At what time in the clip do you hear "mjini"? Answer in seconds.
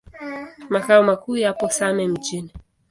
2.07-2.51